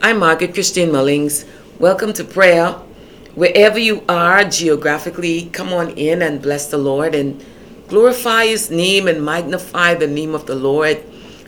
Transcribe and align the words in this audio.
I'm 0.00 0.20
Margaret 0.20 0.54
Christine 0.54 0.90
Mullings. 0.90 1.44
Welcome 1.80 2.12
to 2.12 2.22
prayer. 2.22 2.74
Wherever 3.34 3.80
you 3.80 4.04
are 4.08 4.44
geographically, 4.44 5.46
come 5.46 5.72
on 5.72 5.90
in 5.90 6.22
and 6.22 6.40
bless 6.40 6.68
the 6.68 6.78
Lord 6.78 7.16
and 7.16 7.44
glorify 7.88 8.46
His 8.46 8.70
name 8.70 9.08
and 9.08 9.24
magnify 9.24 9.94
the 9.94 10.06
name 10.06 10.36
of 10.36 10.46
the 10.46 10.54
Lord. 10.54 11.02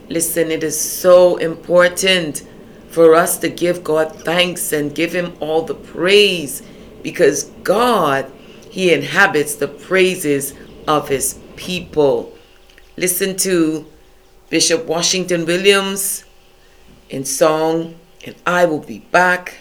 Listen, 0.08 0.50
it 0.50 0.64
is 0.64 0.78
so 0.78 1.36
important 1.36 2.42
for 2.88 3.14
us 3.14 3.38
to 3.38 3.48
give 3.48 3.84
God 3.84 4.16
thanks 4.16 4.72
and 4.72 4.96
give 4.96 5.12
Him 5.12 5.34
all 5.38 5.62
the 5.62 5.76
praise 5.76 6.60
because 7.04 7.44
God, 7.62 8.32
He 8.68 8.92
inhabits 8.92 9.54
the 9.54 9.68
praises 9.68 10.54
of 10.88 11.08
His 11.08 11.38
people. 11.54 12.36
Listen 12.96 13.36
to 13.36 13.86
Bishop 14.48 14.86
Washington 14.86 15.46
Williams 15.46 16.24
in 17.10 17.24
song 17.24 17.94
and 18.24 18.36
I 18.46 18.64
will 18.66 18.80
be 18.80 18.98
back, 18.98 19.58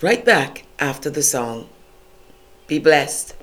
right 0.00 0.24
back 0.24 0.64
after 0.78 1.10
the 1.10 1.22
song. 1.22 1.68
Be 2.66 2.78
blessed. 2.78 3.34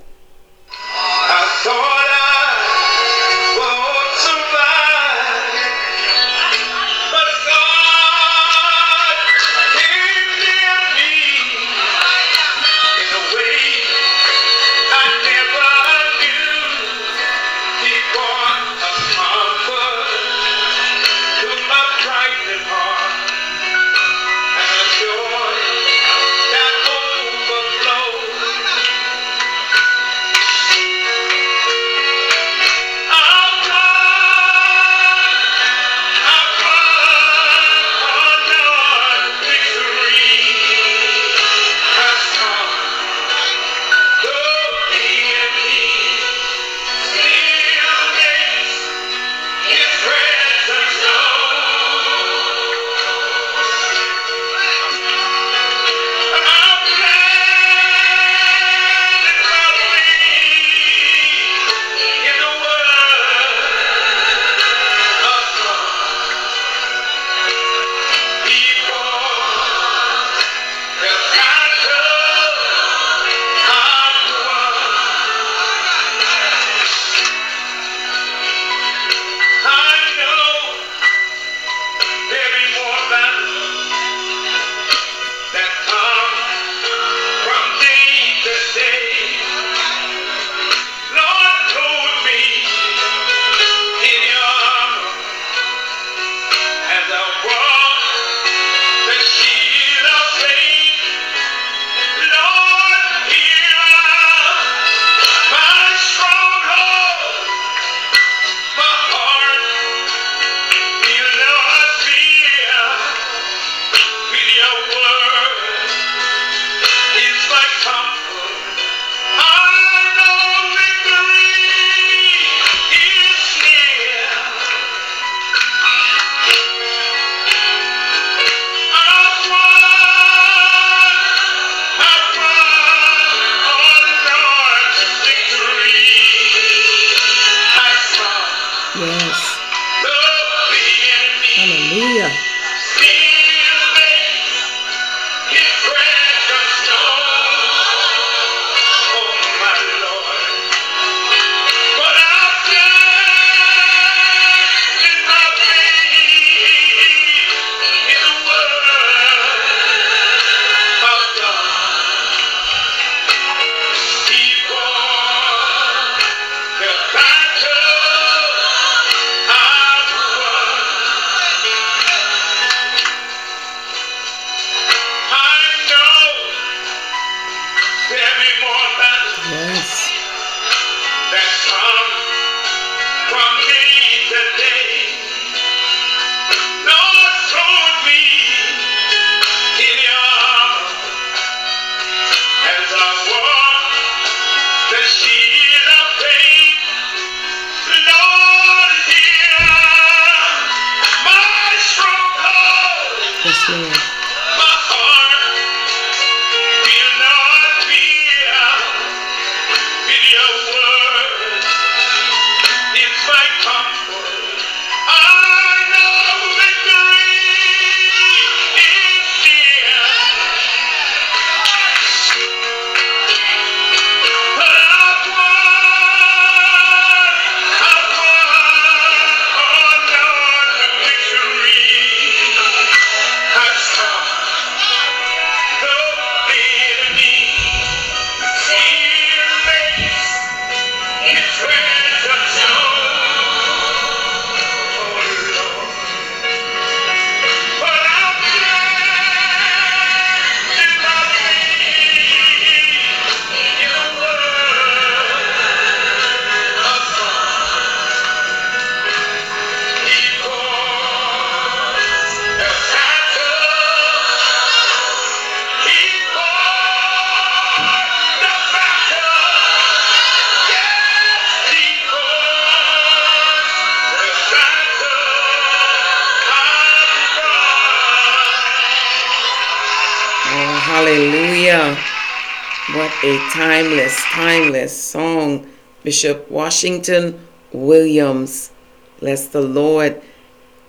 A 283.22 283.38
timeless, 283.52 284.16
timeless 284.32 284.96
song. 284.98 285.68
Bishop 286.04 286.50
Washington 286.50 287.46
Williams. 287.74 288.72
Bless 289.20 289.48
the 289.48 289.60
Lord. 289.60 290.22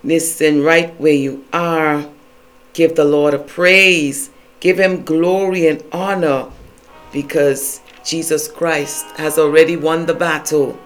Listen 0.05 0.63
right 0.63 0.95
where 1.01 1.13
you 1.13 1.45
are. 1.53 2.09
Give 2.73 2.95
the 2.95 3.05
Lord 3.05 3.35
a 3.35 3.39
praise. 3.41 4.31
Give 4.61 4.79
him 4.79 5.05
glory 5.05 5.67
and 5.67 5.83
honor 5.91 6.53
because 7.13 7.81
Jesus 8.05 8.47
Christ 8.47 9.07
has 9.17 9.37
already 9.37 9.75
won 9.75 10.07
the 10.07 10.15
battle. 10.15 10.79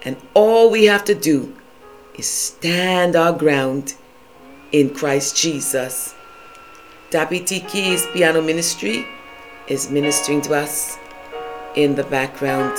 And 0.00 0.16
all 0.32 0.70
we 0.70 0.86
have 0.86 1.04
to 1.04 1.14
do 1.14 1.54
is 2.14 2.26
stand 2.26 3.16
our 3.16 3.34
ground 3.34 3.96
in 4.72 4.94
Christ 4.94 5.36
Jesus. 5.36 6.14
T 7.10 7.60
Keys 7.60 8.06
Piano 8.14 8.40
Ministry 8.40 9.06
is 9.68 9.90
ministering 9.90 10.40
to 10.40 10.54
us 10.54 10.98
in 11.74 11.94
the 11.94 12.04
background. 12.04 12.72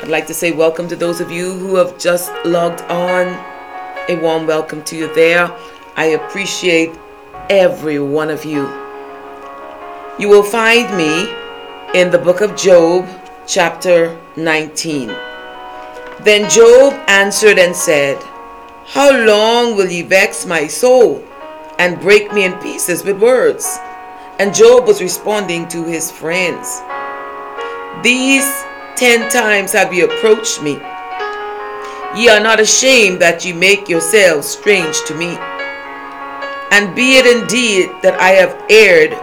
I'd 0.00 0.08
like 0.08 0.26
to 0.28 0.34
say 0.34 0.50
welcome 0.50 0.88
to 0.88 0.96
those 0.96 1.20
of 1.20 1.30
you 1.30 1.52
who 1.52 1.76
have 1.76 1.98
just 1.98 2.32
logged 2.46 2.80
on. 2.82 3.26
A 4.08 4.16
warm 4.16 4.46
welcome 4.46 4.82
to 4.84 4.96
you 4.96 5.12
there. 5.14 5.54
I 5.96 6.06
appreciate 6.06 6.98
every 7.50 7.98
one 7.98 8.30
of 8.30 8.46
you. 8.46 8.62
You 10.18 10.30
will 10.30 10.42
find 10.42 10.96
me 10.96 11.28
in 11.94 12.10
the 12.10 12.18
book 12.18 12.40
of 12.40 12.56
Job, 12.56 13.06
chapter 13.46 14.18
19. 14.36 15.08
Then 16.20 16.48
Job 16.48 16.94
answered 17.08 17.58
and 17.58 17.76
said, 17.76 18.22
How 18.86 19.10
long 19.26 19.76
will 19.76 19.90
ye 19.90 20.02
vex 20.02 20.46
my 20.46 20.66
soul 20.66 21.22
and 21.78 22.00
break 22.00 22.32
me 22.32 22.44
in 22.44 22.54
pieces 22.54 23.04
with 23.04 23.20
words? 23.20 23.78
And 24.38 24.54
Job 24.54 24.86
was 24.86 25.02
responding 25.02 25.66
to 25.68 25.82
his 25.84 26.12
friends. 26.12 26.80
These 28.04 28.46
ten 28.94 29.28
times 29.30 29.72
have 29.72 29.92
ye 29.92 30.02
approached 30.02 30.62
me. 30.62 30.74
Ye 32.14 32.28
are 32.28 32.40
not 32.40 32.60
ashamed 32.60 33.20
that 33.20 33.44
ye 33.44 33.52
make 33.52 33.88
yourselves 33.88 34.46
strange 34.46 35.02
to 35.06 35.14
me. 35.14 35.36
And 36.70 36.94
be 36.94 37.16
it 37.18 37.26
indeed 37.26 37.90
that 38.02 38.20
I 38.20 38.30
have 38.30 38.62
erred, 38.70 39.18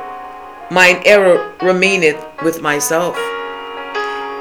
mine 0.70 1.02
error 1.06 1.54
remaineth 1.62 2.22
with 2.44 2.62
myself. 2.62 3.16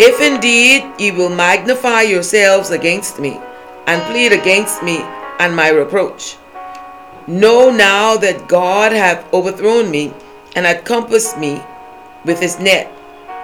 If 0.01 0.21
indeed 0.21 0.91
ye 0.99 1.13
will 1.13 1.31
magnify 1.31 2.03
yourselves 2.03 2.71
against 2.71 3.21
me, 3.21 3.41
and 3.87 4.03
plead 4.11 4.33
against 4.33 4.83
me 4.83 4.99
and 5.39 5.55
my 5.55 5.69
reproach, 5.69 6.37
know 7.29 7.71
now 7.71 8.17
that 8.17 8.49
God 8.49 8.91
hath 8.93 9.33
overthrown 9.33 9.91
me 9.91 10.13
and 10.55 10.67
hath 10.67 10.85
compassed 10.85 11.39
me 11.39 11.63
with 12.25 12.41
his 12.41 12.59
net. 12.59 12.91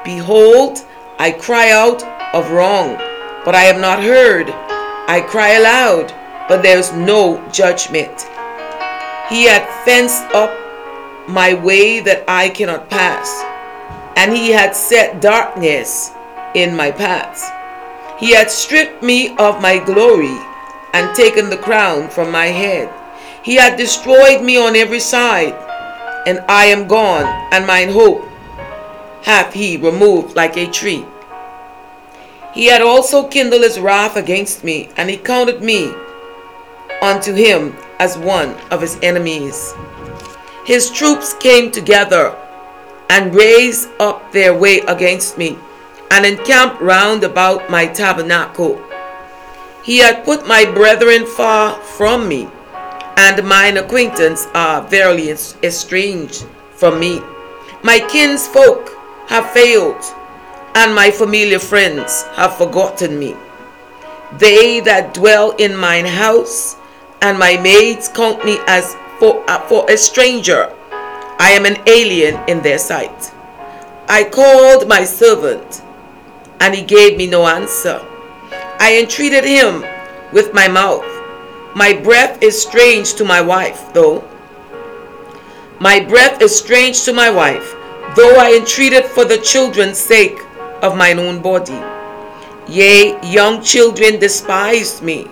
Behold, 0.04 0.84
I 1.18 1.32
cry 1.32 1.70
out 1.70 2.02
of 2.34 2.50
wrong, 2.50 2.96
but 3.44 3.54
I 3.54 3.64
am 3.64 3.80
not 3.80 4.02
heard. 4.02 4.48
I 4.48 5.24
cry 5.28 5.54
aloud, 5.54 6.12
but 6.48 6.62
there 6.62 6.78
is 6.78 6.92
no 6.92 7.46
judgment. 7.50 8.28
He 9.28 9.44
hath 9.44 9.84
fenced 9.84 10.22
up 10.34 10.50
my 11.28 11.54
way 11.54 12.00
that 12.00 12.24
I 12.26 12.48
cannot 12.48 12.90
pass, 12.90 13.28
and 14.16 14.32
he 14.32 14.50
hath 14.50 14.74
set 14.74 15.20
darkness 15.20 16.12
in 16.54 16.74
my 16.74 16.90
paths. 16.90 17.48
He 18.18 18.34
hath 18.34 18.50
stripped 18.50 19.02
me 19.02 19.36
of 19.36 19.62
my 19.62 19.78
glory 19.78 20.36
and 20.92 21.14
taken 21.14 21.48
the 21.48 21.56
crown 21.56 22.08
from 22.08 22.30
my 22.30 22.46
head. 22.46 22.92
He 23.42 23.54
hath 23.54 23.78
destroyed 23.78 24.42
me 24.42 24.56
on 24.58 24.76
every 24.76 25.00
side, 25.00 25.54
and 26.26 26.40
I 26.49 26.67
am 26.67 26.88
gone, 26.88 27.26
and 27.52 27.67
mine 27.67 27.90
hope 27.90 28.25
hath 29.22 29.52
he 29.52 29.76
removed 29.76 30.37
like 30.37 30.56
a 30.56 30.70
tree. 30.70 31.05
He 32.55 32.67
had 32.67 32.82
also 32.82 33.28
kindled 33.28 33.62
his 33.62 33.78
wrath 33.78 34.17
against 34.17 34.64
me, 34.64 34.88
and 34.96 35.08
he 35.08 35.17
counted 35.17 35.62
me 35.62 35.93
unto 37.00 37.32
him 37.32 37.76
as 37.99 38.19
one 38.19 38.56
of 38.70 38.81
his 38.81 38.99
enemies. 39.02 39.72
His 40.64 40.90
troops 40.90 41.34
came 41.34 41.70
together 41.70 42.37
and 43.08 43.34
raised 43.34 43.88
up 43.99 44.32
their 44.32 44.55
way 44.56 44.81
against 44.81 45.38
me, 45.38 45.58
and 46.11 46.26
encamped 46.26 46.81
round 46.81 47.25
about 47.25 47.70
my 47.70 47.87
tabernacle. 47.87 48.81
He 49.84 49.99
had 49.99 50.25
put 50.25 50.46
my 50.46 50.64
brethren 50.64 51.26
far 51.26 51.81
from 51.81 52.28
me, 52.28 52.49
and 53.20 53.46
mine 53.46 53.76
acquaintance 53.76 54.46
are 54.55 54.81
verily 54.88 55.28
estranged 55.28 56.46
from 56.70 56.99
me. 56.99 57.20
My 57.82 57.99
kinsfolk 58.08 58.88
have 59.28 59.50
failed, 59.50 60.02
and 60.75 60.94
my 60.94 61.11
familiar 61.11 61.58
friends 61.58 62.22
have 62.38 62.56
forgotten 62.56 63.19
me. 63.19 63.37
They 64.38 64.81
that 64.81 65.12
dwell 65.12 65.50
in 65.58 65.76
mine 65.76 66.06
house 66.06 66.76
and 67.20 67.38
my 67.38 67.58
maids 67.58 68.08
count 68.08 68.43
me 68.43 68.56
as 68.67 68.96
for, 69.19 69.44
uh, 69.50 69.61
for 69.69 69.84
a 69.90 69.99
stranger. 69.99 70.72
I 71.38 71.50
am 71.50 71.67
an 71.67 71.76
alien 71.87 72.40
in 72.49 72.62
their 72.62 72.78
sight. 72.78 73.32
I 74.08 74.25
called 74.25 74.88
my 74.88 75.05
servant, 75.05 75.82
and 76.61 76.75
he 76.75 76.82
gave 76.82 77.19
me 77.19 77.26
no 77.26 77.46
answer. 77.46 78.00
I 78.78 78.99
entreated 78.99 79.44
him 79.44 79.84
with 80.32 80.55
my 80.55 80.69
mouth. 80.69 81.19
My 81.75 81.93
breath 81.93 82.43
is 82.43 82.61
strange 82.61 83.14
to 83.14 83.25
my 83.25 83.40
wife, 83.40 83.93
though. 83.94 84.25
My 85.78 86.00
breath 86.00 86.43
is 86.43 86.58
strange 86.58 87.05
to 87.05 87.12
my 87.12 87.31
wife, 87.31 87.75
though 88.17 88.37
I 88.38 88.56
entreated 88.58 89.05
for 89.05 89.25
the 89.25 89.38
children's 89.38 89.96
sake 89.96 90.38
of 90.82 90.96
mine 90.96 91.20
own 91.20 91.40
body. 91.40 91.81
Yea, 92.67 93.19
young 93.22 93.62
children 93.62 94.19
despised 94.19 95.02
me. 95.02 95.28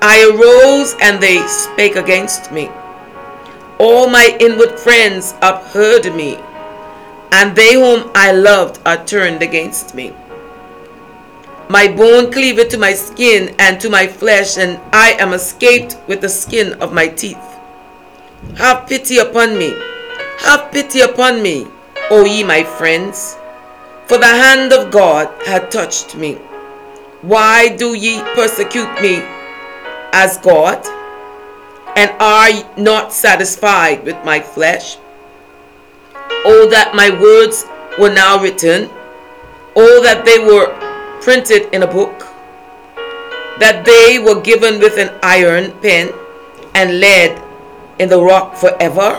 I 0.00 0.24
arose 0.24 0.94
and 1.00 1.22
they 1.22 1.46
spake 1.46 1.96
against 1.96 2.50
me. 2.50 2.70
All 3.78 4.08
my 4.08 4.36
inward 4.40 4.78
friends 4.80 5.34
upheard 5.42 6.14
me, 6.14 6.36
and 7.30 7.54
they 7.54 7.74
whom 7.74 8.10
I 8.14 8.32
loved 8.32 8.80
are 8.86 9.04
turned 9.04 9.42
against 9.42 9.94
me. 9.94 10.14
My 11.70 11.86
bone 11.86 12.32
cleaveth 12.32 12.70
to 12.70 12.78
my 12.78 12.94
skin 12.94 13.54
and 13.58 13.78
to 13.80 13.90
my 13.90 14.06
flesh, 14.06 14.56
and 14.56 14.80
I 14.92 15.12
am 15.20 15.34
escaped 15.34 15.98
with 16.06 16.22
the 16.22 16.28
skin 16.28 16.72
of 16.80 16.94
my 16.94 17.08
teeth. 17.08 17.36
Have 18.56 18.86
pity 18.88 19.18
upon 19.18 19.58
me, 19.58 19.74
have 20.38 20.72
pity 20.72 21.00
upon 21.00 21.42
me, 21.42 21.66
O 22.10 22.24
ye 22.24 22.42
my 22.42 22.64
friends, 22.64 23.36
for 24.06 24.16
the 24.16 24.26
hand 24.26 24.72
of 24.72 24.90
God 24.90 25.28
hath 25.44 25.68
touched 25.68 26.16
me. 26.16 26.34
Why 27.20 27.68
do 27.68 27.92
ye 27.92 28.22
persecute 28.34 29.02
me 29.02 29.20
as 30.12 30.38
God? 30.38 30.80
And 31.96 32.10
are 32.20 32.48
not 32.78 33.12
satisfied 33.12 34.04
with 34.04 34.16
my 34.24 34.40
flesh? 34.40 34.96
Oh, 36.46 36.68
that 36.70 36.94
my 36.94 37.10
words 37.10 37.66
were 37.98 38.14
now 38.14 38.40
written, 38.40 38.88
oh, 39.74 40.00
that 40.02 40.24
they 40.24 40.38
were 40.38 40.67
printed 41.20 41.72
in 41.74 41.82
a 41.82 41.86
book, 41.86 42.26
that 43.58 43.84
they 43.84 44.18
were 44.18 44.40
given 44.40 44.78
with 44.78 44.98
an 44.98 45.10
iron 45.22 45.72
pen 45.80 46.10
and 46.74 47.00
laid 47.00 47.40
in 47.98 48.08
the 48.08 48.20
rock 48.20 48.56
forever. 48.56 49.18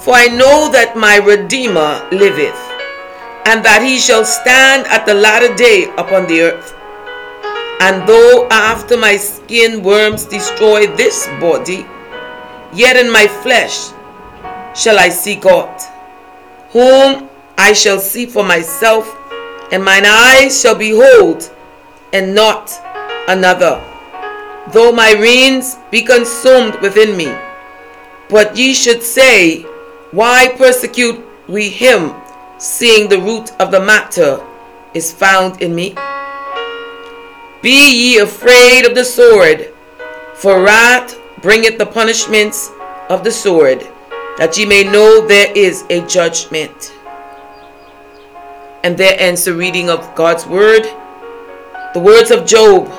For 0.00 0.14
I 0.14 0.26
know 0.26 0.70
that 0.72 0.96
my 0.96 1.16
Redeemer 1.16 2.08
liveth, 2.10 2.58
and 3.46 3.64
that 3.64 3.82
he 3.82 3.98
shall 3.98 4.24
stand 4.24 4.86
at 4.86 5.06
the 5.06 5.14
latter 5.14 5.54
day 5.54 5.92
upon 5.98 6.26
the 6.26 6.42
earth. 6.42 6.74
And 7.80 8.08
though 8.08 8.48
after 8.50 8.96
my 8.96 9.16
skin 9.16 9.82
worms 9.82 10.24
destroy 10.24 10.86
this 10.96 11.26
body, 11.40 11.86
yet 12.72 12.96
in 12.96 13.10
my 13.12 13.26
flesh 13.42 13.90
shall 14.74 14.98
I 14.98 15.08
see 15.08 15.36
God, 15.36 15.68
whom 16.70 17.28
I 17.58 17.72
shall 17.72 17.98
see 17.98 18.26
for 18.26 18.42
myself, 18.42 19.06
and 19.72 19.82
mine 19.82 20.04
eyes 20.06 20.60
shall 20.60 20.74
behold, 20.74 21.50
and 22.12 22.34
not 22.34 22.70
another. 23.26 23.82
Though 24.70 24.92
my 24.92 25.12
reins 25.12 25.76
be 25.90 26.02
consumed 26.02 26.76
within 26.80 27.16
me, 27.16 27.34
but 28.28 28.56
ye 28.56 28.74
should 28.74 29.02
say, 29.02 29.62
Why 30.12 30.54
persecute 30.56 31.24
we 31.48 31.70
him, 31.70 32.14
seeing 32.58 33.08
the 33.08 33.18
root 33.18 33.50
of 33.58 33.70
the 33.70 33.80
matter 33.80 34.40
is 34.94 35.10
found 35.10 35.62
in 35.62 35.74
me? 35.74 35.96
Be 37.62 37.92
ye 37.92 38.18
afraid 38.18 38.84
of 38.84 38.94
the 38.94 39.04
sword, 39.04 39.72
for 40.34 40.62
wrath 40.62 41.18
bringeth 41.40 41.78
the 41.78 41.86
punishments 41.86 42.70
of 43.08 43.24
the 43.24 43.30
sword, 43.30 43.88
that 44.36 44.56
ye 44.58 44.66
may 44.66 44.84
know 44.84 45.26
there 45.26 45.50
is 45.56 45.84
a 45.88 46.06
judgment. 46.06 46.92
And 48.84 48.96
there 48.98 49.16
ends 49.18 49.44
the 49.44 49.54
reading 49.54 49.88
of 49.88 50.14
God's 50.14 50.46
word, 50.46 50.82
the 51.94 52.00
words 52.00 52.30
of 52.30 52.46
Job 52.46 52.90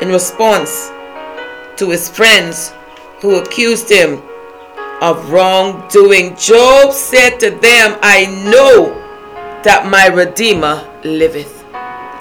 in 0.00 0.08
response 0.08 0.90
to 1.76 1.90
his 1.90 2.08
friends 2.08 2.72
who 3.20 3.36
accused 3.36 3.88
him 3.88 4.22
of 5.00 5.30
wrongdoing. 5.30 6.36
Job 6.36 6.92
said 6.92 7.38
to 7.38 7.50
them, 7.50 7.98
I 8.02 8.26
know 8.50 8.94
that 9.64 9.88
my 9.90 10.06
Redeemer 10.06 10.88
liveth. 11.04 11.64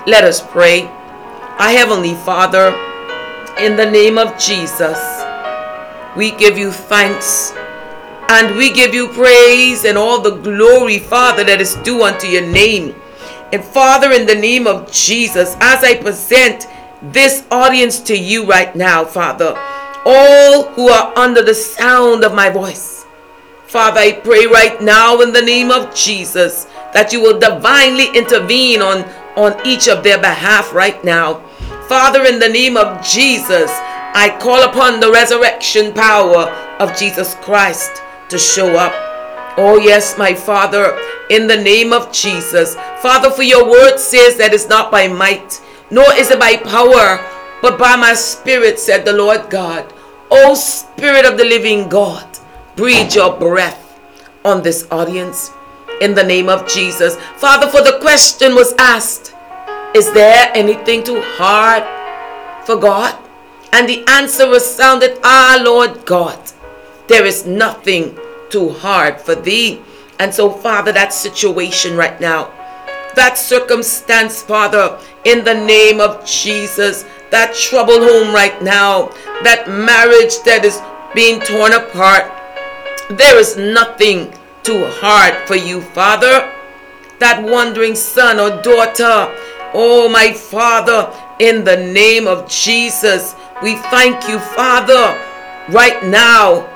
Let 0.08 0.24
us 0.24 0.42
pray. 0.42 0.84
Our 0.84 1.70
Heavenly 1.70 2.16
Father, 2.25 2.70
in 3.60 3.75
the 3.75 3.90
name 3.90 4.18
of 4.18 4.38
Jesus, 4.40 4.98
we 6.16 6.32
give 6.32 6.58
you 6.58 6.72
thanks 6.72 7.51
and 8.30 8.56
we 8.56 8.72
give 8.72 8.94
you 8.94 9.10
praise 9.10 9.86
and 9.86 9.98
all 9.98 10.22
the 10.22 10.38
glory, 10.38 11.00
Father, 11.00 11.44
that 11.44 11.62
is 11.62 11.75
due 11.84 12.04
unto 12.04 12.28
your 12.28 12.46
name. 12.46 12.96
And 13.53 13.63
Father, 13.63 14.12
in 14.12 14.25
the 14.25 14.36
name 14.36 14.65
of 14.65 14.91
Jesus, 14.91 15.58
as 15.60 15.84
I 15.84 15.96
present 15.96 16.67
this 17.01 17.46
audience 17.51 18.00
to 18.01 18.17
you 18.17 18.46
right 18.46 18.74
now, 18.75 19.03
Father, 19.03 19.53
all 20.05 20.63
who 20.70 20.89
are 20.89 21.17
under 21.17 21.43
the 21.43 21.53
sound 21.53 22.24
of 22.24 22.34
my 22.34 22.50
voice, 22.50 23.05
Father, 23.67 24.00
I 24.00 24.13
pray 24.13 24.46
right 24.46 24.81
now 24.81 25.22
in 25.22 25.34
the 25.34 25.41
name 25.41 25.72
of 25.72 25.93
Jesus 25.96 26.65
that 26.93 27.12
you 27.12 27.22
will 27.22 27.39
divinely 27.39 28.08
intervene 28.15 28.81
on, 28.81 29.03
on 29.36 29.55
each 29.65 29.88
of 29.88 30.03
their 30.03 30.20
behalf 30.20 30.74
right 30.74 31.01
now. 31.03 31.41
Father, 31.88 32.25
in 32.25 32.39
the 32.39 32.50
name 32.50 32.77
of 32.77 33.05
Jesus, 33.05 33.70
I 34.13 34.38
call 34.41 34.63
upon 34.63 35.00
the 35.00 35.12
resurrection 35.12 35.93
power 35.93 36.50
of 36.79 36.98
Jesus 36.98 37.36
Christ 37.36 38.01
to 38.29 38.38
show 38.38 38.75
up. 38.77 39.11
Oh, 39.58 39.79
yes, 39.79 40.17
my 40.17 40.34
Father, 40.34 40.98
in 41.29 41.48
the 41.48 41.58
name 41.58 41.93
of 41.93 42.12
Jesus. 42.12 42.75
Father, 43.01 43.29
for 43.29 43.43
your 43.43 43.70
word 43.70 43.98
says 43.98 44.38
that 44.38 44.53
it's 44.53 44.67
not 44.67 44.91
by 44.91 45.08
might, 45.08 45.62
nor 45.89 46.12
is 46.13 46.31
it 46.31 46.39
by 46.39 46.58
power, 46.58 47.24
but 47.62 47.77
by 47.77 47.96
my 47.96 48.13
spirit, 48.13 48.79
said 48.79 49.05
the 49.05 49.13
Lord 49.13 49.50
God. 49.50 49.91
O 50.29 50.55
Spirit 50.55 51.25
of 51.25 51.38
the 51.38 51.43
living 51.43 51.89
God, 51.89 52.25
breathe 52.75 53.13
your 53.13 53.38
breath 53.38 54.00
on 54.46 54.63
this 54.63 54.88
audience 54.89 55.51
in 56.00 56.15
the 56.15 56.24
name 56.24 56.50
of 56.50 56.67
Jesus. 56.67 57.15
Father, 57.38 57.67
for 57.67 57.81
the 57.81 58.00
question 58.00 58.55
was 58.55 58.74
asked 58.79 59.36
Is 59.93 60.12
there 60.13 60.50
anything 60.55 61.03
too 61.03 61.22
hard 61.22 61.84
for 62.65 62.77
God? 62.77 63.17
And 63.74 63.88
the 63.88 64.03
answer 64.08 64.48
was 64.48 64.65
sounded, 64.65 65.20
Ah, 65.24 65.62
Lord 65.62 66.05
God, 66.05 66.39
there 67.08 67.25
is 67.25 67.46
nothing 67.46 68.17
too 68.51 68.70
hard 68.70 69.20
for 69.20 69.34
thee. 69.34 69.81
And 70.20 70.34
so, 70.34 70.51
Father, 70.51 70.91
that 70.91 71.13
situation 71.13 71.98
right 71.98 72.20
now, 72.22 72.51
that 73.15 73.38
circumstance, 73.38 74.41
Father, 74.41 75.00
in 75.25 75.43
the 75.43 75.53
name 75.53 76.00
of 76.00 76.25
Jesus, 76.25 77.05
that 77.31 77.55
troubled 77.55 78.03
home 78.03 78.34
right 78.34 78.62
now, 78.62 79.08
that 79.43 79.67
marriage 79.67 80.39
that 80.43 80.63
is 80.63 80.79
being 81.15 81.39
torn 81.41 81.74
apart, 81.74 82.31
there 83.17 83.38
is 83.39 83.58
nothing 83.58 84.31
too 84.63 84.86
hard 84.86 85.36
for 85.48 85.55
you, 85.55 85.81
Father. 85.81 86.51
That 87.20 87.43
wandering 87.43 87.96
son 87.96 88.39
or 88.39 88.62
daughter, 88.62 89.29
oh 89.74 90.10
my 90.12 90.34
Father, 90.34 91.12
in 91.39 91.63
the 91.63 91.77
name 91.77 92.27
of 92.27 92.50
Jesus, 92.50 93.36
we 93.62 93.75
thank 93.89 94.27
you, 94.27 94.39
Father, 94.39 95.17
right 95.70 96.03
now 96.05 96.71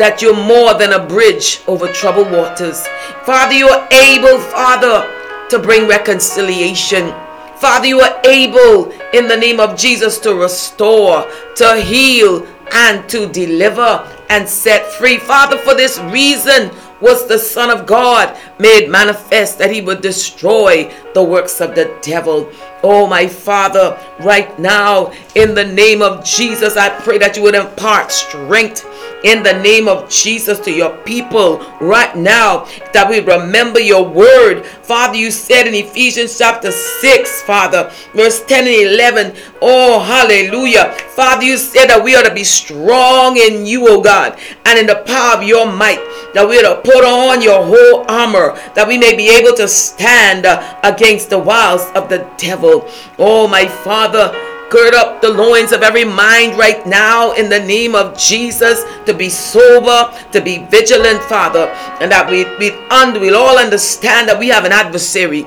that 0.00 0.22
you're 0.22 0.34
more 0.34 0.72
than 0.72 0.94
a 0.94 1.06
bridge 1.06 1.60
over 1.66 1.86
troubled 1.92 2.32
waters. 2.32 2.86
Father, 3.26 3.52
you 3.54 3.68
are 3.68 3.86
able, 3.92 4.38
Father, 4.38 5.06
to 5.50 5.58
bring 5.58 5.86
reconciliation. 5.86 7.12
Father, 7.58 7.86
you 7.86 8.00
are 8.00 8.18
able 8.24 8.90
in 9.12 9.28
the 9.28 9.36
name 9.36 9.60
of 9.60 9.76
Jesus 9.76 10.18
to 10.20 10.34
restore, 10.34 11.30
to 11.56 11.76
heal, 11.82 12.46
and 12.72 13.06
to 13.10 13.30
deliver 13.30 14.08
and 14.30 14.48
set 14.48 14.90
free. 14.92 15.18
Father, 15.18 15.58
for 15.58 15.74
this 15.74 15.98
reason, 15.98 16.70
was 17.00 17.26
the 17.26 17.38
Son 17.38 17.70
of 17.70 17.86
God 17.86 18.38
made 18.58 18.88
manifest 18.88 19.58
that 19.58 19.70
he 19.70 19.80
would 19.80 20.00
destroy 20.00 20.92
the 21.14 21.22
works 21.22 21.60
of 21.60 21.74
the 21.74 21.94
devil. 22.02 22.50
Oh, 22.82 23.06
my 23.06 23.26
Father, 23.26 23.98
right 24.20 24.58
now, 24.58 25.12
in 25.34 25.54
the 25.54 25.64
name 25.64 26.02
of 26.02 26.24
Jesus, 26.24 26.76
I 26.76 26.88
pray 26.88 27.18
that 27.18 27.36
you 27.36 27.42
would 27.42 27.54
impart 27.54 28.12
strength 28.12 28.86
in 29.24 29.42
the 29.42 29.52
name 29.62 29.88
of 29.88 30.08
Jesus 30.08 30.58
to 30.60 30.70
your 30.70 30.96
people 30.98 31.58
right 31.80 32.16
now 32.16 32.64
that 32.92 33.06
we 33.08 33.20
remember 33.20 33.80
your 33.80 34.08
word. 34.08 34.64
Father, 34.64 35.16
you 35.16 35.30
said 35.30 35.66
in 35.66 35.74
Ephesians 35.74 36.36
chapter 36.36 36.72
6, 36.72 37.42
Father, 37.42 37.92
verse 38.14 38.44
10 38.44 38.66
and 38.66 38.92
11, 38.92 39.36
oh, 39.62 40.00
hallelujah. 40.00 40.92
Father, 41.14 41.44
you 41.44 41.56
said 41.56 41.86
that 41.86 42.02
we 42.02 42.14
are 42.14 42.24
to 42.24 42.34
be 42.34 42.44
strong 42.44 43.36
in 43.36 43.66
you, 43.66 43.88
oh 43.88 44.00
God, 44.00 44.38
and 44.66 44.78
in 44.78 44.86
the 44.86 45.02
power 45.06 45.36
of 45.36 45.42
your 45.42 45.70
might, 45.70 46.00
that 46.34 46.48
we 46.48 46.58
are 46.58 46.74
to 46.74 46.80
put 46.82 47.04
on 47.04 47.42
your 47.42 47.64
whole 47.64 48.04
armor, 48.08 48.58
that 48.74 48.88
we 48.88 48.98
may 48.98 49.16
be 49.16 49.28
able 49.28 49.54
to 49.56 49.68
stand 49.68 50.46
uh, 50.46 50.80
against 50.82 51.30
the 51.30 51.38
wiles 51.38 51.90
of 51.94 52.08
the 52.08 52.28
devil. 52.36 52.88
Oh, 53.18 53.46
my 53.46 53.66
Father, 53.66 54.32
Gird 54.70 54.94
up 54.94 55.20
the 55.20 55.28
loins 55.28 55.72
of 55.72 55.82
every 55.82 56.04
mind 56.04 56.56
right 56.56 56.86
now 56.86 57.32
in 57.32 57.48
the 57.50 57.58
name 57.58 57.96
of 57.96 58.16
Jesus 58.16 58.84
to 59.04 59.12
be 59.12 59.28
sober, 59.28 60.14
to 60.30 60.40
be 60.40 60.58
vigilant, 60.66 61.20
Father, 61.24 61.66
and 62.00 62.10
that 62.12 62.30
we, 62.30 62.44
we 62.58 62.70
under, 62.88 63.18
we'll 63.18 63.36
all 63.36 63.58
understand 63.58 64.28
that 64.28 64.38
we 64.38 64.48
have 64.48 64.64
an 64.64 64.72
adversary 64.72 65.44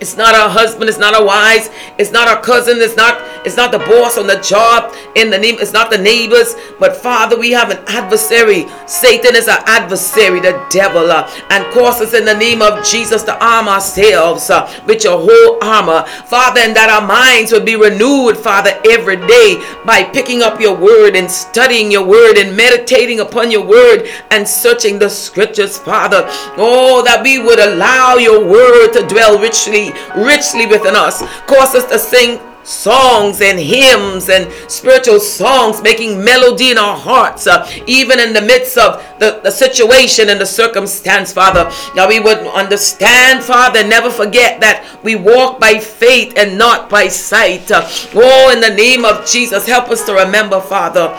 it's 0.00 0.16
not 0.16 0.34
our 0.34 0.48
husband, 0.48 0.88
it's 0.88 0.98
not 0.98 1.14
our 1.14 1.24
wives, 1.24 1.70
it's 1.98 2.12
not 2.12 2.28
our 2.28 2.40
cousin, 2.42 2.76
it's 2.78 2.96
not 2.96 3.20
it's 3.46 3.56
not 3.56 3.70
the 3.70 3.78
boss 3.78 4.18
on 4.18 4.26
the 4.26 4.40
job, 4.40 4.92
in 5.14 5.30
the 5.30 5.38
name, 5.38 5.56
it's 5.60 5.72
not 5.72 5.88
the 5.88 5.98
neighbors, 5.98 6.56
but 6.80 6.96
Father, 6.96 7.38
we 7.38 7.52
have 7.52 7.70
an 7.70 7.78
adversary. 7.86 8.66
Satan 8.86 9.36
is 9.36 9.46
our 9.46 9.62
adversary, 9.66 10.40
the 10.40 10.66
devil, 10.68 11.12
uh, 11.12 11.30
and 11.50 11.64
cause 11.72 12.00
us 12.00 12.12
in 12.12 12.24
the 12.24 12.34
name 12.34 12.60
of 12.60 12.84
Jesus 12.84 13.22
to 13.22 13.44
arm 13.44 13.68
ourselves 13.68 14.50
uh, 14.50 14.66
with 14.84 15.04
your 15.04 15.18
whole 15.18 15.62
armor, 15.62 16.04
Father, 16.26 16.58
and 16.58 16.74
that 16.74 16.90
our 16.90 17.06
minds 17.06 17.52
would 17.52 17.64
be 17.64 17.76
renewed, 17.76 18.36
Father, 18.36 18.72
every 18.90 19.16
day 19.28 19.62
by 19.84 20.02
picking 20.02 20.42
up 20.42 20.60
your 20.60 20.76
word 20.76 21.14
and 21.14 21.30
studying 21.30 21.92
your 21.92 22.04
word 22.04 22.36
and 22.38 22.56
meditating 22.56 23.20
upon 23.20 23.52
your 23.52 23.64
word 23.64 24.08
and 24.32 24.46
searching 24.46 24.98
the 24.98 25.08
scriptures, 25.08 25.78
Father. 25.78 26.24
Oh, 26.58 27.00
that 27.04 27.22
we 27.22 27.38
would 27.38 27.60
allow 27.60 28.16
your 28.16 28.44
word 28.44 28.92
to 28.94 29.06
dwell 29.06 29.38
richly 29.38 29.85
richly 30.16 30.66
within 30.66 30.96
us. 30.96 31.20
Cause 31.46 31.74
us 31.74 31.84
to 31.90 31.98
sing 31.98 32.40
songs 32.66 33.40
and 33.40 33.58
hymns 33.58 34.28
and 34.28 34.52
spiritual 34.70 35.20
songs, 35.20 35.80
making 35.82 36.22
melody 36.22 36.72
in 36.72 36.78
our 36.78 36.96
hearts, 36.96 37.46
uh, 37.46 37.70
even 37.86 38.18
in 38.18 38.32
the 38.32 38.42
midst 38.42 38.76
of 38.76 39.02
the, 39.20 39.40
the 39.44 39.50
situation 39.50 40.28
and 40.28 40.40
the 40.40 40.46
circumstance, 40.46 41.32
Father. 41.32 41.70
Now 41.94 42.08
we 42.08 42.18
would 42.18 42.38
understand, 42.38 43.42
Father, 43.44 43.86
never 43.86 44.10
forget 44.10 44.60
that 44.60 44.98
we 45.02 45.14
walk 45.14 45.60
by 45.60 45.78
faith 45.78 46.34
and 46.36 46.58
not 46.58 46.90
by 46.90 47.08
sight. 47.08 47.70
Uh, 47.70 47.88
oh, 48.14 48.50
in 48.52 48.60
the 48.60 48.74
name 48.74 49.04
of 49.04 49.24
Jesus, 49.26 49.66
help 49.66 49.88
us 49.90 50.04
to 50.06 50.14
remember, 50.14 50.60
Father, 50.60 51.16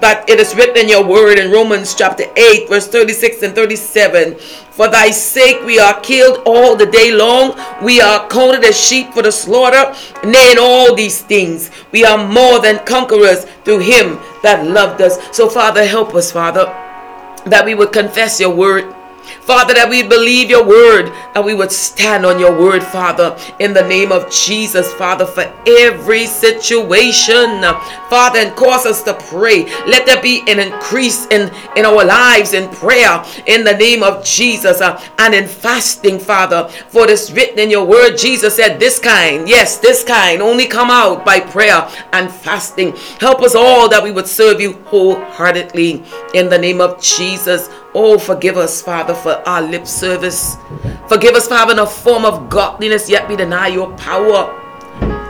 that 0.00 0.28
it 0.28 0.40
is 0.40 0.54
written 0.54 0.76
in 0.76 0.88
your 0.88 1.04
word 1.04 1.38
in 1.38 1.50
Romans 1.50 1.94
chapter 1.94 2.24
8, 2.36 2.68
verse 2.68 2.88
36 2.88 3.42
and 3.42 3.54
37. 3.54 4.36
For 4.36 4.88
thy 4.88 5.10
sake 5.10 5.64
we 5.64 5.78
are 5.78 6.00
killed 6.00 6.42
all 6.46 6.76
the 6.76 6.86
day 6.86 7.12
long. 7.12 7.58
We 7.82 8.00
are 8.00 8.28
counted 8.28 8.64
as 8.64 8.78
sheep 8.78 9.12
for 9.12 9.22
the 9.22 9.32
slaughter. 9.32 9.94
Nay, 10.24 10.52
in 10.52 10.58
all 10.58 10.94
these 10.94 11.22
things, 11.22 11.70
we 11.92 12.04
are 12.04 12.18
more 12.26 12.60
than 12.60 12.84
conquerors 12.84 13.44
through 13.64 13.80
him 13.80 14.18
that 14.42 14.66
loved 14.66 15.00
us. 15.00 15.18
So, 15.36 15.48
Father, 15.48 15.86
help 15.86 16.14
us, 16.14 16.32
Father, 16.32 16.64
that 17.46 17.64
we 17.64 17.74
would 17.74 17.92
confess 17.92 18.40
your 18.40 18.54
word 18.54 18.95
Father, 19.42 19.74
that 19.74 19.88
we 19.88 20.02
believe 20.02 20.50
your 20.50 20.66
word, 20.66 21.06
that 21.34 21.44
we 21.44 21.54
would 21.54 21.72
stand 21.72 22.24
on 22.26 22.38
your 22.38 22.56
word, 22.56 22.82
Father, 22.82 23.36
in 23.58 23.72
the 23.72 23.86
name 23.86 24.12
of 24.12 24.30
Jesus, 24.30 24.92
Father, 24.94 25.26
for 25.26 25.52
every 25.66 26.26
situation, 26.26 27.62
Father, 28.08 28.40
and 28.40 28.56
cause 28.56 28.86
us 28.86 29.02
to 29.04 29.14
pray. 29.14 29.64
Let 29.86 30.06
there 30.06 30.22
be 30.22 30.42
an 30.48 30.58
increase 30.58 31.26
in, 31.26 31.52
in 31.76 31.84
our 31.84 32.04
lives 32.04 32.52
in 32.52 32.68
prayer 32.70 33.24
in 33.46 33.64
the 33.64 33.76
name 33.76 34.02
of 34.02 34.24
Jesus 34.24 34.80
uh, 34.80 35.02
and 35.18 35.34
in 35.34 35.46
fasting, 35.46 36.18
Father. 36.18 36.68
For 36.88 37.04
it 37.04 37.10
is 37.10 37.32
written 37.32 37.58
in 37.58 37.70
your 37.70 37.84
word, 37.84 38.16
Jesus 38.16 38.56
said, 38.56 38.78
This 38.78 38.98
kind, 38.98 39.48
yes, 39.48 39.78
this 39.78 40.04
kind, 40.04 40.42
only 40.42 40.66
come 40.66 40.90
out 40.90 41.24
by 41.24 41.40
prayer 41.40 41.88
and 42.12 42.30
fasting. 42.30 42.94
Help 43.20 43.42
us 43.42 43.54
all 43.54 43.88
that 43.88 44.02
we 44.02 44.12
would 44.12 44.26
serve 44.26 44.60
you 44.60 44.74
wholeheartedly 44.84 46.04
in 46.34 46.48
the 46.48 46.58
name 46.58 46.80
of 46.80 47.00
Jesus. 47.00 47.68
Oh, 47.98 48.18
forgive 48.18 48.58
us, 48.58 48.82
Father, 48.82 49.14
for 49.14 49.36
our 49.48 49.62
lip 49.62 49.86
service. 49.86 50.58
Forgive 51.08 51.34
us 51.34 51.48
for 51.48 51.54
having 51.54 51.78
a 51.78 51.86
form 51.86 52.26
of 52.26 52.50
godliness, 52.50 53.08
yet 53.08 53.26
we 53.26 53.36
deny 53.36 53.68
your 53.68 53.90
power. 53.96 54.52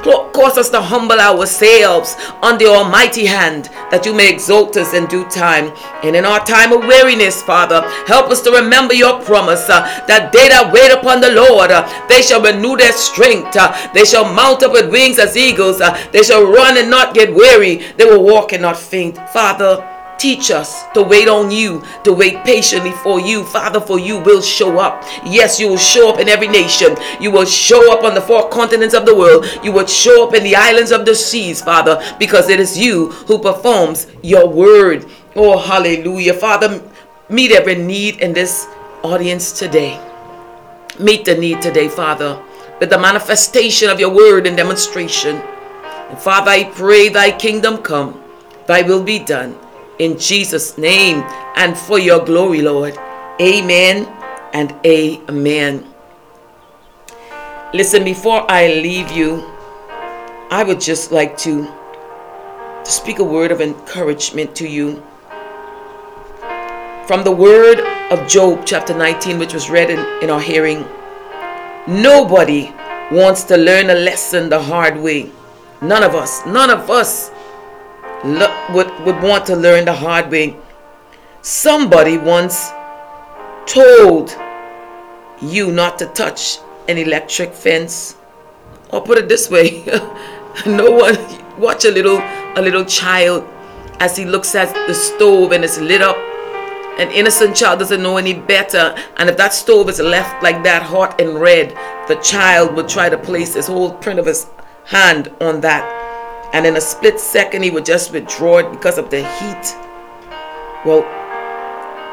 Cause 0.03 0.59
us 0.59 0.69
to 0.71 0.83
humble 0.83 1.19
ourselves 1.19 2.17
under 2.43 2.65
your 2.65 2.85
mighty 2.85 3.25
hand, 3.25 3.71
that 3.91 4.05
you 4.05 4.13
may 4.13 4.29
exalt 4.31 4.77
us 4.77 4.95
in 4.95 5.07
due 5.07 5.25
time. 5.31 5.73
And 6.03 6.15
in 6.15 6.25
our 6.27 6.45
time 6.45 6.73
of 6.73 6.81
weariness, 6.81 7.41
Father, 7.41 7.81
help 8.07 8.31
us 8.31 8.43
to 8.43 8.51
remember 8.51 8.95
your 8.95 9.23
promise 9.23 9.67
uh, 9.71 9.81
that 10.07 10.33
they 10.33 10.49
that 10.49 10.73
wait 10.73 10.93
upon 10.93 11.21
the 11.21 11.31
Lord, 11.31 11.71
uh, 11.71 11.87
they 12.09 12.21
shall 12.21 12.43
renew 12.43 12.77
their 12.77 12.93
strength. 12.93 13.57
Uh, 13.57 13.73
they 13.95 14.05
shall 14.05 14.31
mount 14.31 14.63
up 14.63 14.73
with 14.73 14.91
wings 14.91 15.19
as 15.19 15.37
eagles. 15.37 15.81
Uh, 15.81 15.97
they 16.13 16.23
shall 16.23 16.45
run 16.45 16.77
and 16.77 16.91
not 16.91 17.15
get 17.15 17.33
weary. 17.33 17.77
They 17.97 18.05
will 18.05 18.23
walk 18.23 18.53
and 18.53 18.63
not 18.63 18.77
faint. 18.77 19.17
Father, 19.31 19.96
Teach 20.19 20.51
us 20.51 20.85
to 20.95 21.03
wait 21.03 21.29
on 21.29 21.51
you, 21.51 21.83
to 22.05 22.13
wait 22.13 22.43
patiently 22.43 22.93
for 22.93 23.21
you. 23.21 23.45
Father, 23.45 23.81
for 23.81 23.99
you 23.99 24.19
will 24.19 24.41
show 24.41 24.79
up. 24.79 25.05
Yes, 25.27 25.61
you 25.61 25.69
will 25.69 25.77
show 25.77 26.09
up 26.09 26.19
in 26.19 26.29
every 26.29 26.49
nation. 26.49 26.97
You 27.21 27.31
will 27.31 27.45
show 27.45 27.93
up 27.93 28.03
on 28.03 28.15
the 28.15 28.23
four 28.23 28.49
continents 28.49 28.95
of 28.95 29.05
the 29.05 29.15
world. 29.15 29.47
You 29.63 29.73
will 29.73 29.87
show 29.87 30.27
up 30.27 30.35
in 30.35 30.43
the 30.43 30.57
islands 30.57 30.91
of 30.91 31.05
the 31.05 31.15
seas, 31.15 31.61
Father, 31.61 32.03
because 32.19 32.49
it 32.49 32.59
is 32.59 32.79
you 32.79 33.11
who 33.29 33.39
performs 33.39 34.07
your 34.23 34.49
word. 34.49 35.05
Oh, 35.35 35.59
hallelujah. 35.59 36.33
Father, 36.33 36.83
meet 37.29 37.53
every 37.53 37.75
need 37.75 38.21
in 38.21 38.33
this 38.33 38.67
audience 39.03 39.53
today. 39.53 40.01
Meet 40.99 41.27
the 41.27 41.37
need 41.37 41.61
today, 41.61 41.89
Father, 41.89 42.43
with 42.81 42.89
the 42.89 42.99
manifestation 42.99 43.91
of 43.91 44.01
your 44.01 44.15
word 44.15 44.47
and 44.47 44.57
demonstration. 44.57 45.37
And 45.37 46.19
Father, 46.19 46.53
I 46.53 46.65
pray 46.65 47.11
thy 47.11 47.33
kingdom 47.33 47.83
come, 47.83 48.23
thy 48.67 48.81
will 48.81 49.03
be 49.03 49.19
done 49.19 49.59
in 49.99 50.19
Jesus' 50.19 50.77
name 50.79 51.23
and 51.57 51.77
for 51.77 51.99
your 51.99 52.25
glory, 52.25 52.63
Lord. 52.63 52.97
Amen 53.41 54.07
and 54.53 54.75
amen. 54.85 55.87
Listen, 57.75 58.05
before 58.05 58.51
I 58.51 58.69
leave 58.69 59.11
you, 59.11 59.45
I 60.51 60.65
would 60.67 60.81
just 60.81 61.13
like 61.13 61.37
to, 61.39 61.71
speak 62.85 63.19
a 63.19 63.25
word 63.25 63.51
of 63.51 63.61
encouragement 63.61 64.55
to 64.57 64.69
you. 64.69 65.03
From 67.07 67.25
the 67.25 67.33
word 67.33 67.81
of 68.11 68.29
Job, 68.29 68.65
chapter 68.65 68.97
19, 68.97 69.39
which 69.39 69.53
was 69.53 69.69
read 69.69 69.91
in, 69.91 69.99
in 70.23 70.31
our 70.31 70.41
hearing, 70.41 70.85
nobody 71.87 72.73
wants 73.11 73.45
to 73.45 73.57
learn 73.57 73.91
a 73.91 73.95
lesson 73.95 74.49
the 74.49 74.63
hard 74.63 74.97
way. 74.97 75.31
None 75.83 76.03
of 76.03 76.15
us, 76.15 76.45
none 76.47 76.71
of 76.71 76.91
us 76.91 77.31
would, 78.25 78.91
would 79.05 79.23
want 79.23 79.47
to 79.47 79.57
learn 79.57 79.85
the 79.85 79.93
hard 79.93 80.31
way. 80.31 80.57
Somebody 81.43 82.19
once 82.19 82.71
told 83.67 84.37
you 85.41 85.71
not 85.71 85.99
to 85.99 86.07
touch 86.07 86.59
an 86.89 86.99
electric 86.99 87.53
fence. 87.53 88.17
Or 88.91 89.03
put 89.03 89.19
it 89.19 89.29
this 89.29 89.51
way, 89.51 89.85
no 90.67 90.91
one 90.91 91.17
watch 91.59 91.85
a 91.85 91.91
little 91.91 92.19
a 92.19 92.63
little 92.63 92.85
child 92.85 93.47
as 93.99 94.17
he 94.17 94.25
looks 94.25 94.55
at 94.55 94.73
the 94.87 94.95
stove 94.95 95.53
and 95.53 95.65
it's 95.65 95.79
lit 95.79 96.03
up. 96.03 96.17
An 96.99 97.11
innocent 97.11 97.57
child 97.57 97.81
doesn't 97.81 98.03
know 98.03 98.17
any 98.17 98.33
better. 98.33 98.95
And 99.19 99.29
if 99.29 99.37
that 99.37 99.53
stove 99.53 99.89
is 99.91 100.01
left 100.01 100.43
like 100.43 100.63
that 100.63 100.83
hot 100.83 101.21
and 101.21 101.39
red, 101.39 101.71
the 102.09 102.15
child 102.23 102.75
would 102.75 102.89
try 102.89 103.11
to 103.11 103.19
place 103.19 103.55
his 103.55 103.67
whole 103.67 103.93
print 103.93 104.19
of 104.19 104.27
his 104.27 104.47
hand 104.85 105.31
on 105.41 105.61
that 105.61 106.06
and 106.53 106.67
in 106.67 106.77
a 106.77 106.81
split 106.81 107.21
second 107.21 107.63
he 107.63 107.71
would 107.71 107.85
just 107.85 108.13
withdraw 108.13 108.59
it 108.59 108.71
because 108.71 108.99
of 108.99 109.11
the 109.11 109.23
heat. 109.23 109.77
Well, 110.85 111.05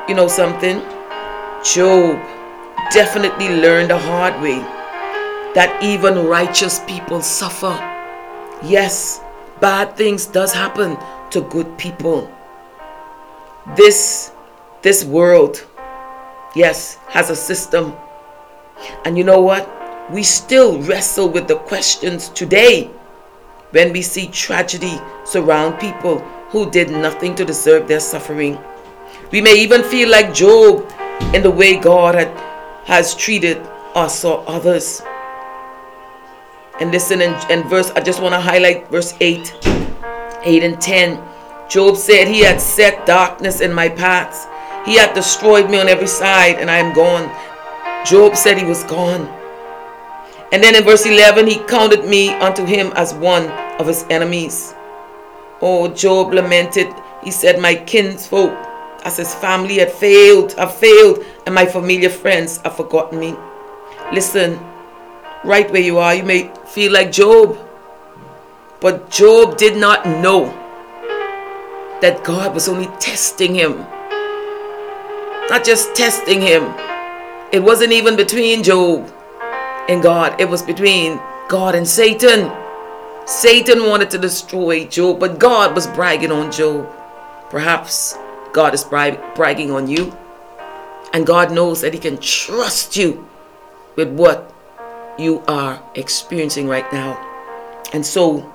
you 0.07 0.15
know 0.15 0.27
something? 0.27 0.81
Job 1.63 2.19
definitely 2.91 3.49
learned 3.49 3.89
the 3.89 3.97
hard 3.97 4.41
way 4.41 4.59
that 5.53 5.79
even 5.83 6.25
righteous 6.25 6.79
people 6.87 7.21
suffer. 7.21 7.73
Yes, 8.63 9.21
bad 9.59 9.95
things 9.95 10.25
does 10.25 10.51
happen 10.51 10.97
to 11.31 11.41
good 11.41 11.77
people. 11.77 12.29
This 13.75 14.31
this 14.81 15.05
world 15.05 15.65
yes 16.55 16.97
has 17.07 17.29
a 17.29 17.35
system. 17.35 17.95
And 19.05 19.17
you 19.17 19.23
know 19.23 19.41
what? 19.41 19.69
We 20.11 20.23
still 20.23 20.81
wrestle 20.81 21.29
with 21.29 21.47
the 21.47 21.55
questions 21.55 22.29
today 22.29 22.89
when 23.73 23.91
we 23.91 24.03
see 24.03 24.27
tragedy 24.27 25.01
surround 25.25 25.79
people 25.79 26.19
who 26.49 26.69
did 26.69 26.91
nothing 26.91 27.33
to 27.33 27.43
deserve 27.43 27.87
their 27.87 27.99
suffering. 27.99 28.57
We 29.31 29.41
may 29.41 29.55
even 29.55 29.83
feel 29.83 30.09
like 30.09 30.31
Job 30.31 30.91
in 31.33 31.41
the 31.41 31.49
way 31.49 31.79
God 31.79 32.13
had, 32.13 32.29
has 32.85 33.15
treated 33.15 33.57
us 33.95 34.23
or 34.23 34.43
others. 34.47 35.01
And 36.79 36.91
listen 36.91 37.19
in, 37.21 37.33
in 37.49 37.67
verse, 37.67 37.89
I 37.95 38.01
just 38.01 38.21
want 38.21 38.33
to 38.35 38.39
highlight 38.39 38.89
verse 38.89 39.15
8, 39.19 39.57
8 40.43 40.63
and 40.63 40.79
10. 40.79 41.19
Job 41.67 41.97
said, 41.97 42.27
He 42.27 42.41
had 42.41 42.61
set 42.61 43.07
darkness 43.07 43.59
in 43.61 43.73
my 43.73 43.89
paths. 43.89 44.45
He 44.87 44.97
had 44.97 45.15
destroyed 45.15 45.71
me 45.71 45.79
on 45.79 45.89
every 45.89 46.07
side, 46.07 46.57
and 46.57 46.69
I 46.69 46.77
am 46.77 46.93
gone. 46.93 47.25
Job 48.05 48.35
said 48.35 48.59
he 48.59 48.65
was 48.65 48.83
gone. 48.83 49.42
And 50.53 50.63
then 50.63 50.75
in 50.75 50.83
verse 50.83 51.07
11, 51.07 51.47
he 51.47 51.57
counted 51.65 52.05
me 52.05 52.29
unto 52.29 52.63
him 52.63 52.93
as 52.95 53.11
one 53.11 53.49
of 53.79 53.87
his 53.87 54.05
enemies. 54.11 54.75
Oh, 55.63 55.91
Job 55.91 56.31
lamented. 56.31 56.93
He 57.23 57.31
said, 57.31 57.59
My 57.59 57.73
kinsfolk, 57.73 58.51
as 59.03 59.17
his 59.17 59.33
family 59.33 59.79
had 59.79 59.91
failed, 59.91 60.53
have 60.53 60.75
failed, 60.75 61.25
and 61.47 61.55
my 61.55 61.65
familiar 61.65 62.11
friends 62.11 62.59
have 62.61 62.77
forgotten 62.77 63.19
me. 63.19 63.35
Listen, 64.13 64.59
right 65.43 65.71
where 65.71 65.81
you 65.81 65.97
are, 65.97 66.13
you 66.13 66.23
may 66.23 66.53
feel 66.67 66.91
like 66.91 67.11
Job. 67.11 67.57
But 68.79 69.09
Job 69.09 69.57
did 69.57 69.75
not 69.75 70.05
know 70.05 70.45
that 72.01 72.23
God 72.23 72.53
was 72.53 72.69
only 72.69 72.89
testing 72.99 73.55
him. 73.55 73.77
Not 75.49 75.63
just 75.65 75.95
testing 75.95 76.41
him, 76.41 76.65
it 77.51 77.63
wasn't 77.63 77.91
even 77.91 78.15
between 78.15 78.61
Job 78.61 79.11
and 79.89 80.01
God. 80.01 80.39
It 80.39 80.49
was 80.49 80.61
between 80.61 81.19
God 81.47 81.75
and 81.75 81.87
Satan. 81.87 82.51
Satan 83.25 83.87
wanted 83.87 84.09
to 84.11 84.17
destroy 84.17 84.85
Job, 84.85 85.19
but 85.19 85.39
God 85.39 85.75
was 85.75 85.87
bragging 85.87 86.31
on 86.31 86.51
Job. 86.51 86.89
Perhaps 87.49 88.17
God 88.51 88.73
is 88.73 88.83
bragging 88.83 89.71
on 89.71 89.87
you. 89.87 90.15
And 91.13 91.25
God 91.25 91.51
knows 91.51 91.81
that 91.81 91.93
He 91.93 91.99
can 91.99 92.17
trust 92.17 92.95
you 92.97 93.27
with 93.95 94.11
what 94.11 94.53
you 95.17 95.43
are 95.47 95.81
experiencing 95.95 96.67
right 96.67 96.91
now. 96.91 97.19
And 97.93 98.05
so 98.05 98.51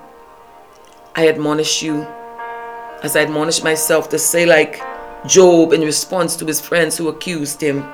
I 1.15 1.29
admonish 1.29 1.83
you, 1.83 2.03
as 3.03 3.17
I 3.17 3.23
admonish 3.23 3.63
myself, 3.63 4.09
to 4.11 4.19
say, 4.19 4.45
like 4.45 4.83
Job 5.27 5.73
in 5.73 5.81
response 5.81 6.37
to 6.37 6.47
his 6.47 6.61
friends 6.61 6.97
who 6.97 7.09
accused 7.09 7.61
him. 7.61 7.85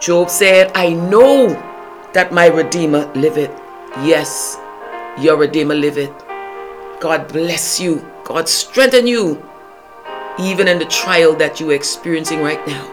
Job 0.00 0.30
said, 0.30 0.70
I 0.74 0.90
know 0.92 1.48
that 2.16 2.32
my 2.32 2.46
Redeemer 2.46 3.12
liveth. 3.12 3.50
Yes, 4.02 4.56
your 5.20 5.36
Redeemer 5.36 5.74
liveth. 5.74 6.14
God 6.98 7.28
bless 7.28 7.78
you. 7.78 8.10
God 8.24 8.48
strengthen 8.48 9.06
you, 9.06 9.46
even 10.38 10.66
in 10.66 10.78
the 10.78 10.86
trial 10.86 11.34
that 11.34 11.60
you're 11.60 11.74
experiencing 11.74 12.40
right 12.40 12.66
now. 12.66 12.84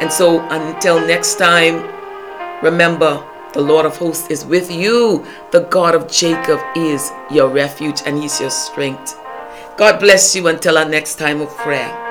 And 0.00 0.12
so 0.12 0.46
until 0.50 1.04
next 1.04 1.38
time, 1.38 1.92
remember 2.62 3.26
the 3.52 3.62
Lord 3.62 3.84
of 3.84 3.96
hosts 3.96 4.30
is 4.30 4.44
with 4.44 4.70
you. 4.70 5.26
The 5.50 5.62
God 5.62 5.96
of 5.96 6.08
Jacob 6.08 6.60
is 6.76 7.10
your 7.32 7.48
refuge 7.48 8.02
and 8.06 8.16
he's 8.22 8.40
your 8.40 8.50
strength. 8.50 9.18
God 9.76 9.98
bless 9.98 10.36
you 10.36 10.46
until 10.46 10.78
our 10.78 10.88
next 10.88 11.16
time 11.16 11.40
of 11.40 11.48
prayer. 11.56 12.07